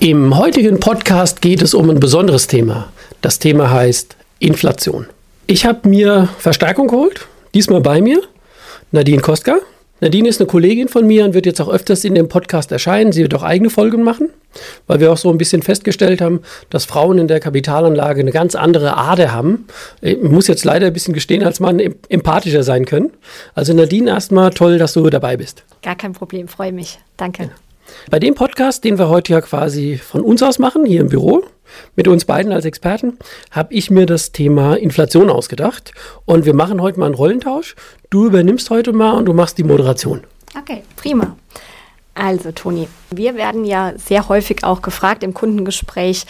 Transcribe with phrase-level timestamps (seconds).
[0.00, 2.92] Im heutigen Podcast geht es um ein besonderes Thema.
[3.22, 5.06] Das Thema heißt Inflation.
[5.46, 8.20] Ich habe mir Verstärkung geholt, diesmal bei mir,
[8.92, 9.56] Nadine Kostka.
[10.02, 13.12] Nadine ist eine Kollegin von mir und wird jetzt auch öfters in dem Podcast erscheinen.
[13.12, 14.28] Sie wird auch eigene Folgen machen,
[14.86, 18.54] weil wir auch so ein bisschen festgestellt haben, dass Frauen in der Kapitalanlage eine ganz
[18.54, 19.66] andere Ader haben.
[20.02, 23.12] Ich muss jetzt leider ein bisschen gestehen, als Mann empathischer sein können.
[23.54, 25.64] Also Nadine, erstmal toll, dass du dabei bist.
[25.82, 26.98] Gar kein Problem, freue mich.
[27.16, 27.44] Danke.
[27.44, 27.50] Ja.
[28.10, 31.44] Bei dem Podcast, den wir heute ja quasi von uns aus machen, hier im Büro,
[31.94, 33.18] mit uns beiden als Experten,
[33.50, 35.92] habe ich mir das Thema Inflation ausgedacht.
[36.24, 37.74] Und wir machen heute mal einen Rollentausch.
[38.10, 40.22] Du übernimmst heute mal und du machst die Moderation.
[40.58, 41.36] Okay, prima.
[42.14, 46.24] Also, Toni, wir werden ja sehr häufig auch gefragt im Kundengespräch,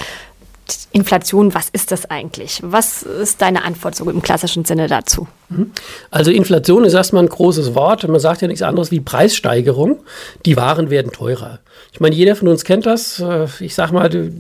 [0.93, 2.61] Inflation, was ist das eigentlich?
[2.63, 5.29] Was ist deine Antwort so im klassischen Sinne dazu?
[5.49, 5.73] Mhm.
[6.11, 8.07] Also Inflation ist erstmal ein großes Wort.
[8.09, 10.01] Man sagt ja nichts anderes wie Preissteigerung.
[10.45, 11.61] Die Waren werden teurer.
[11.93, 13.21] Ich meine, jeder von uns kennt das.
[13.21, 14.33] Äh, ich sag mal,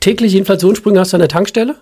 [0.00, 1.76] tägliche Inflationssprünge hast du an der Tankstelle.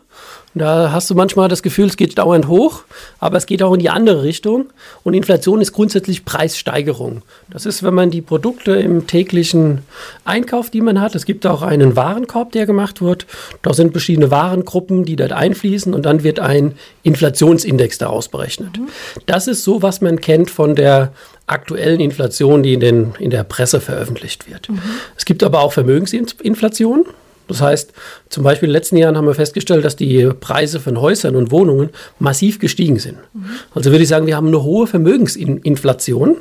[0.54, 2.82] Da hast du manchmal das Gefühl, es geht dauernd hoch,
[3.20, 4.70] aber es geht auch in die andere Richtung.
[5.04, 7.22] Und Inflation ist grundsätzlich Preissteigerung.
[7.50, 9.82] Das ist, wenn man die Produkte im täglichen
[10.24, 13.26] Einkauf, die man hat, es gibt auch einen Warenkorb, der gemacht wird.
[13.62, 18.76] Da sind verschiedene Warengruppen, die dort einfließen und dann wird ein Inflationsindex daraus berechnet.
[18.76, 18.88] Mhm.
[19.26, 21.12] Das ist so, was man kennt von der
[21.46, 24.68] aktuellen Inflation, die in, den, in der Presse veröffentlicht wird.
[24.68, 24.80] Mhm.
[25.16, 27.06] Es gibt aber auch Vermögensinflation.
[27.50, 27.92] Das heißt,
[28.28, 31.50] zum Beispiel in den letzten Jahren haben wir festgestellt, dass die Preise von Häusern und
[31.50, 33.18] Wohnungen massiv gestiegen sind.
[33.34, 33.50] Mhm.
[33.74, 36.36] Also würde ich sagen, wir haben eine hohe Vermögensinflation.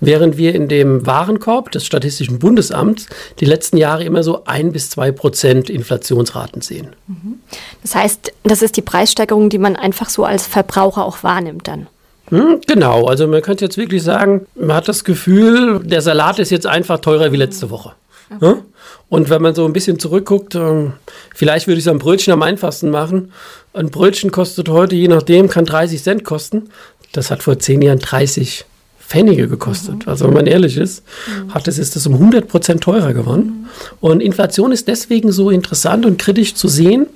[0.00, 3.06] Während wir in dem Warenkorb des Statistischen Bundesamts
[3.40, 6.94] die letzten Jahre immer so ein bis zwei Prozent Inflationsraten sehen.
[7.06, 7.40] Mhm.
[7.82, 11.88] Das heißt, das ist die Preissteigerung, die man einfach so als Verbraucher auch wahrnimmt dann.
[12.30, 16.50] Hm, genau, also man könnte jetzt wirklich sagen, man hat das Gefühl, der Salat ist
[16.50, 17.92] jetzt einfach teurer wie letzte Woche.
[18.34, 18.60] Okay.
[19.08, 20.92] Und wenn man so ein bisschen zurückguckt, ähm,
[21.34, 23.32] vielleicht würde ich so ein Brötchen am einfachsten machen.
[23.72, 26.70] Ein Brötchen kostet heute, je nachdem, kann 30 Cent kosten.
[27.12, 28.66] Das hat vor zehn Jahren 30
[29.00, 30.04] Pfennige gekostet.
[30.04, 30.10] Mhm.
[30.10, 31.54] Also wenn man ehrlich ist, mhm.
[31.54, 33.44] hat es, ist das um 100 Prozent teurer geworden.
[33.44, 33.66] Mhm.
[34.00, 37.06] Und Inflation ist deswegen so interessant und kritisch zu sehen,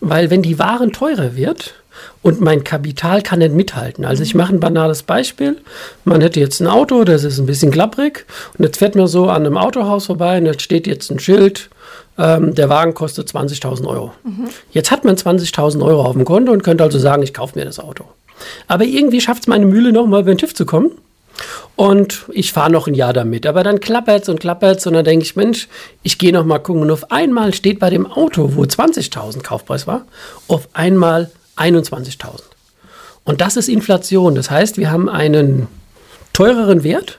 [0.00, 1.74] weil wenn die Waren teurer wird,
[2.22, 4.04] und mein Kapital kann nicht mithalten.
[4.04, 5.56] Also ich mache ein banales Beispiel.
[6.04, 8.26] Man hätte jetzt ein Auto, das ist ein bisschen klapprig
[8.56, 11.70] und jetzt fährt man so an einem Autohaus vorbei und jetzt steht jetzt ein Schild,
[12.18, 14.12] ähm, der Wagen kostet 20.000 Euro.
[14.24, 14.48] Mhm.
[14.72, 17.64] Jetzt hat man 20.000 Euro auf dem Konto und könnte also sagen, ich kaufe mir
[17.64, 18.04] das Auto.
[18.66, 20.92] Aber irgendwie schafft es meine Mühle noch mal über den TÜV zu kommen.
[21.76, 23.46] Und ich fahre noch ein Jahr damit.
[23.46, 25.68] Aber dann klappert es und klappert es und dann denke ich, Mensch,
[26.02, 26.82] ich gehe noch mal gucken.
[26.82, 30.04] Und auf einmal steht bei dem Auto, wo 20.000 Kaufpreis war,
[30.48, 32.42] auf einmal 21.000.
[33.24, 34.34] Und das ist Inflation.
[34.34, 35.66] Das heißt, wir haben einen
[36.32, 37.18] teureren Wert.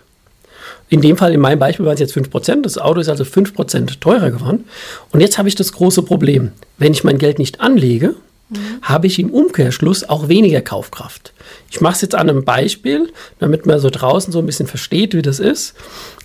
[0.90, 2.64] In dem Fall, in meinem Beispiel waren es jetzt 5%.
[2.64, 4.66] Das Auto ist also 5% teurer geworden.
[5.12, 6.52] Und jetzt habe ich das große Problem.
[6.80, 8.16] Wenn ich mein Geld nicht anlege,
[8.50, 8.58] mhm.
[8.82, 11.34] habe ich im Umkehrschluss auch weniger Kaufkraft.
[11.70, 15.14] Ich mache es jetzt an einem Beispiel, damit man so draußen so ein bisschen versteht,
[15.14, 15.76] wie das ist.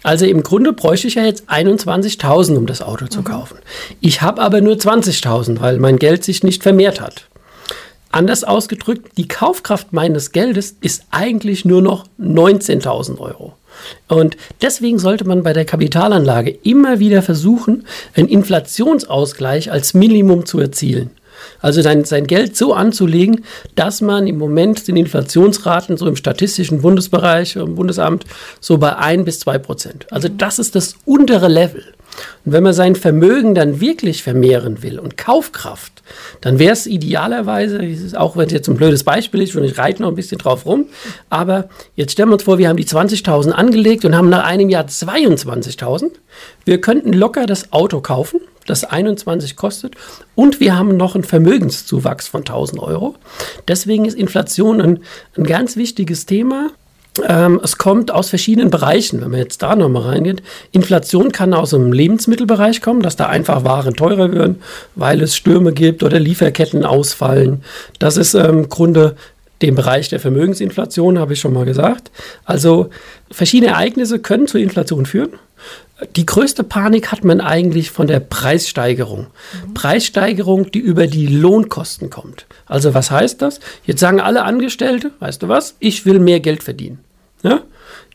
[0.02, 3.24] Also im Grunde bräuchte ich ja jetzt 21.000, um das Auto zu mhm.
[3.24, 3.58] kaufen.
[4.00, 7.26] Ich habe aber nur 20.000, weil mein Geld sich nicht vermehrt hat.
[8.14, 13.54] Anders ausgedrückt, die Kaufkraft meines Geldes ist eigentlich nur noch 19.000 Euro.
[14.06, 20.60] Und deswegen sollte man bei der Kapitalanlage immer wieder versuchen, einen Inflationsausgleich als Minimum zu
[20.60, 21.10] erzielen.
[21.60, 26.82] Also sein, sein Geld so anzulegen, dass man im Moment den Inflationsraten so im statistischen
[26.82, 28.26] Bundesbereich, im Bundesamt,
[28.60, 30.06] so bei ein bis zwei Prozent.
[30.12, 31.82] Also das ist das untere Level.
[32.44, 36.02] Und wenn man sein Vermögen dann wirklich vermehren will und Kaufkraft,
[36.40, 37.80] dann wäre es idealerweise,
[38.18, 40.66] auch wenn es jetzt ein blödes Beispiel ist, und ich reite noch ein bisschen drauf
[40.66, 40.86] rum,
[41.30, 44.68] aber jetzt stellen wir uns vor, wir haben die 20.000 angelegt und haben nach einem
[44.68, 46.10] Jahr 22.000.
[46.64, 49.94] Wir könnten locker das Auto kaufen, das 21 kostet
[50.34, 53.14] und wir haben noch einen Vermögenszuwachs von 1000 Euro.
[53.68, 55.00] Deswegen ist Inflation ein,
[55.36, 56.70] ein ganz wichtiges Thema.
[57.22, 60.42] Ähm, es kommt aus verschiedenen Bereichen, wenn man jetzt da nochmal reingeht.
[60.72, 64.62] Inflation kann aus dem Lebensmittelbereich kommen, dass da einfach Waren teurer werden,
[64.96, 67.62] weil es Stürme gibt oder Lieferketten ausfallen.
[67.98, 69.14] Das ist ähm, im Grunde
[69.62, 72.10] dem Bereich der Vermögensinflation, habe ich schon mal gesagt.
[72.44, 72.90] Also
[73.30, 75.30] verschiedene Ereignisse können zur Inflation führen.
[76.16, 79.28] Die größte Panik hat man eigentlich von der Preissteigerung.
[79.68, 79.74] Mhm.
[79.74, 82.46] Preissteigerung, die über die Lohnkosten kommt.
[82.66, 83.60] Also was heißt das?
[83.86, 87.03] Jetzt sagen alle Angestellte, weißt du was, ich will mehr Geld verdienen.
[87.44, 87.60] Ja?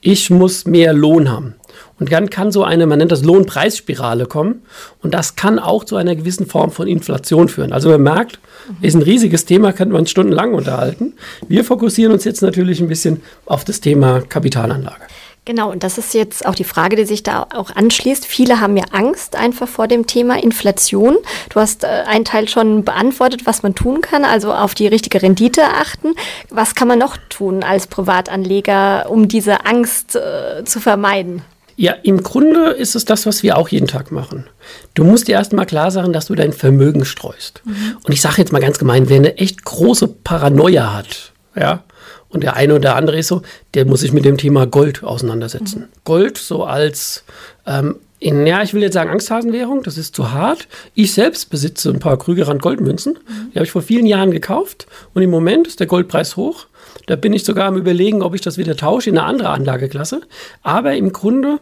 [0.01, 1.55] Ich muss mehr Lohn haben.
[1.99, 4.61] Und dann kann so eine, man nennt das Lohnpreisspirale kommen.
[5.01, 7.73] Und das kann auch zu einer gewissen Form von Inflation führen.
[7.73, 8.39] Also man merkt,
[8.81, 11.13] ist ein riesiges Thema, könnte man stundenlang unterhalten.
[11.47, 15.03] Wir fokussieren uns jetzt natürlich ein bisschen auf das Thema Kapitalanlage.
[15.50, 18.24] Genau, und das ist jetzt auch die Frage, die sich da auch anschließt.
[18.24, 21.18] Viele haben ja Angst einfach vor dem Thema Inflation.
[21.50, 25.24] Du hast äh, einen Teil schon beantwortet, was man tun kann, also auf die richtige
[25.24, 26.10] Rendite achten.
[26.51, 31.42] Was kann man noch tun als Privatanleger, um diese Angst äh, zu vermeiden?
[31.75, 34.46] Ja, im Grunde ist es das, was wir auch jeden Tag machen.
[34.94, 37.63] Du musst dir erstmal klar sagen, dass du dein Vermögen streust.
[37.66, 37.98] Mhm.
[38.04, 41.86] Und ich sage jetzt mal ganz gemein, wer eine echt große Paranoia hat, ja,
[42.29, 43.41] und der eine oder andere ist so,
[43.73, 45.81] der muss sich mit dem Thema Gold auseinandersetzen.
[45.81, 45.87] Mhm.
[46.03, 47.23] Gold so als,
[47.65, 50.67] ähm, in, ja, ich will jetzt sagen Angsthasenwährung, das ist zu hart.
[50.93, 53.13] Ich selbst besitze ein paar Krügerrand Goldmünzen.
[53.13, 53.51] Mhm.
[53.51, 56.67] Die habe ich vor vielen Jahren gekauft und im Moment ist der Goldpreis hoch.
[57.07, 60.21] Da bin ich sogar am Überlegen, ob ich das wieder tausche in eine andere Anlageklasse.
[60.61, 61.59] Aber im Grunde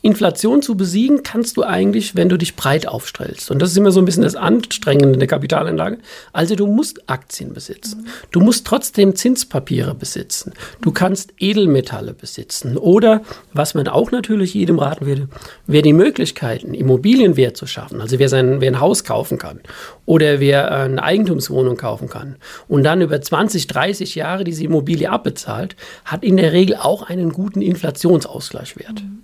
[0.00, 3.50] Inflation zu besiegen kannst du eigentlich, wenn du dich breit aufstellst.
[3.50, 5.98] Und das ist immer so ein bisschen das Anstrengende in der Kapitalanlage.
[6.32, 8.06] Also du musst Aktien besitzen.
[8.30, 10.52] Du musst trotzdem Zinspapiere besitzen.
[10.80, 12.76] Du kannst Edelmetalle besitzen.
[12.76, 13.22] Oder,
[13.52, 15.28] was man auch natürlich jedem raten würde,
[15.66, 19.58] wer die Möglichkeiten, Immobilienwert zu schaffen, also wer, sein, wer ein Haus kaufen kann
[20.06, 22.36] oder wer eine Eigentumswohnung kaufen kann
[22.68, 25.74] und dann über 20, 30 Jahre diese Immobilie abbezahlt,
[26.04, 29.02] hat in der Regel auch einen guten Inflationsausgleichswert.
[29.02, 29.17] Mhm.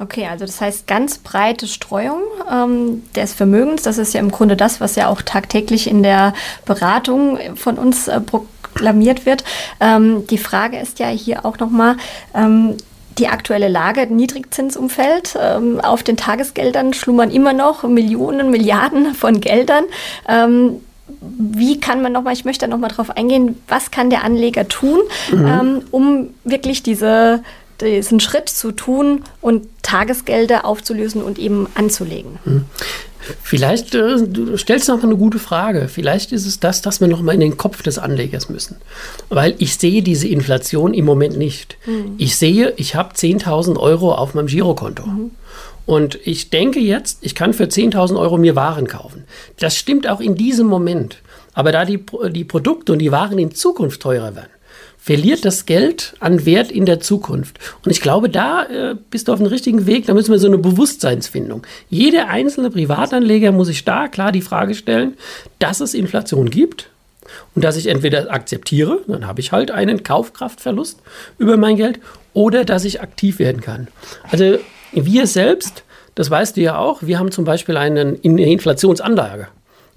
[0.00, 3.82] Okay, also das heißt ganz breite Streuung ähm, des Vermögens.
[3.82, 6.34] Das ist ja im Grunde das, was ja auch tagtäglich in der
[6.64, 9.42] Beratung von uns äh, proklamiert wird.
[9.80, 11.96] Ähm, die Frage ist ja hier auch nochmal,
[12.32, 12.76] ähm,
[13.18, 15.36] die aktuelle Lage, Niedrigzinsumfeld.
[15.40, 19.84] Ähm, auf den Tagesgeldern schlummern immer noch Millionen, Milliarden von Geldern.
[20.28, 20.80] Ähm,
[21.20, 25.00] wie kann man nochmal, ich möchte da nochmal drauf eingehen, was kann der Anleger tun,
[25.32, 25.46] mhm.
[25.46, 27.42] ähm, um wirklich diese
[27.80, 32.38] diesen Schritt zu tun und Tagesgelder aufzulösen und eben anzulegen.
[32.44, 32.64] Hm.
[33.42, 35.88] Vielleicht äh, du stellst noch eine gute Frage.
[35.88, 38.76] Vielleicht ist es das, dass wir noch mal in den Kopf des Anlegers müssen,
[39.28, 41.76] weil ich sehe diese Inflation im Moment nicht.
[41.86, 42.14] Mhm.
[42.18, 45.06] Ich sehe, ich habe 10.000 Euro auf meinem Girokonto.
[45.06, 45.30] Mhm.
[45.84, 49.24] Und ich denke jetzt, ich kann für 10.000 Euro mir Waren kaufen.
[49.58, 51.18] Das stimmt auch in diesem Moment.
[51.54, 54.50] Aber da die, die Produkte und die Waren in Zukunft teurer werden,
[54.98, 57.58] verliert das Geld an Wert in der Zukunft.
[57.84, 60.06] Und ich glaube, da äh, bist du auf dem richtigen Weg.
[60.06, 61.66] Da müssen wir so eine Bewusstseinsfindung.
[61.88, 65.14] Jeder einzelne Privatanleger muss sich da klar die Frage stellen,
[65.58, 66.90] dass es Inflation gibt
[67.54, 71.00] und dass ich entweder akzeptiere, dann habe ich halt einen Kaufkraftverlust
[71.38, 72.00] über mein Geld,
[72.34, 73.88] oder dass ich aktiv werden kann.
[74.30, 74.58] Also
[74.92, 75.82] wir selbst,
[76.14, 79.48] das weißt du ja auch, wir haben zum Beispiel eine Inflationsanlage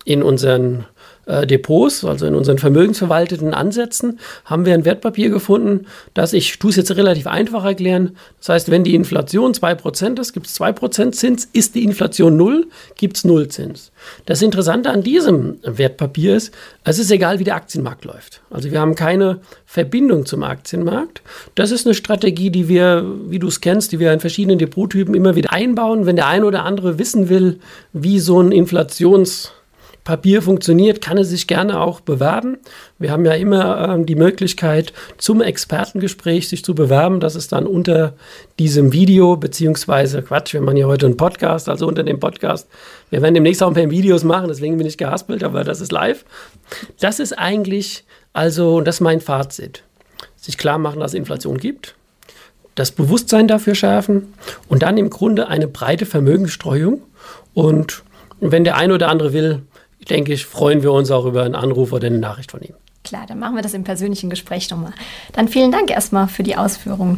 [0.06, 0.86] in unseren
[1.32, 6.72] äh, Depots, also in unseren vermögensverwalteten Ansätzen, haben wir ein Wertpapier gefunden, das ich, tue
[6.72, 8.18] es jetzt relativ einfach erklären.
[8.40, 11.48] Das heißt, wenn die Inflation 2% ist, gibt es 2% Zins.
[11.54, 13.92] Ist die Inflation 0, gibt es 0 Zins.
[14.26, 18.42] Das Interessante an diesem Wertpapier ist, es ist egal, wie der Aktienmarkt läuft.
[18.50, 21.22] Also wir haben keine Verbindung zum Aktienmarkt.
[21.56, 25.16] Das ist eine Strategie, die wir, wie du es kennst, die wir in verschiedenen Depottypen
[25.16, 26.06] immer wieder einbauen.
[26.06, 27.60] Wenn der ein oder andere wissen will,
[27.94, 29.54] wie so ein Inflations
[30.12, 32.58] Papier funktioniert, kann er sich gerne auch bewerben.
[33.00, 37.22] Wir haben ja immer äh, die Möglichkeit, zum Expertengespräch sich zu bewerben.
[37.22, 38.16] Das ist dann unter
[38.60, 42.68] diesem Video, beziehungsweise Quatsch, wir machen ja heute einen Podcast, also unter dem Podcast.
[43.10, 45.94] Wir werden demnächst auch ein paar Videos machen, deswegen bin ich gehaspelt, aber das ist
[45.94, 46.26] live.
[47.00, 49.84] Das ist eigentlich, also, und das ist mein Fazit.
[50.36, 51.96] Sich klar machen, dass es Inflation gibt,
[52.76, 54.34] das Bewusstsein dafür schärfen
[54.68, 57.02] und dann im Grunde eine breite Vermögensstreuung.
[57.54, 58.04] Und
[58.42, 59.62] wenn der eine oder andere will,
[60.10, 62.74] denke ich, freuen wir uns auch über einen Anruf oder eine Nachricht von ihm.
[63.04, 64.94] Klar, dann machen wir das im persönlichen Gespräch nochmal.
[65.34, 67.18] Dann vielen Dank erstmal für die Ausführungen.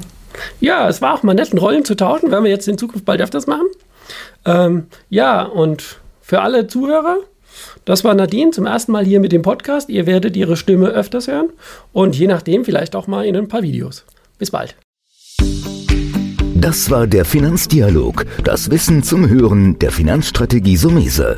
[0.60, 3.22] Ja, es war auch mal nett, Rollen zu tauschen, werden wir jetzt in Zukunft bald
[3.22, 3.68] öfters machen.
[4.46, 7.18] Ähm, ja, und für alle Zuhörer,
[7.86, 9.90] das war Nadine zum ersten Mal hier mit dem Podcast.
[9.90, 11.50] Ihr werdet ihre Stimme öfters hören
[11.92, 14.06] und je nachdem vielleicht auch mal in ein paar Videos.
[14.40, 14.76] Bis bald.
[16.56, 21.38] Das war der Finanzdialog, das Wissen zum Hören der Finanzstrategie Sumese.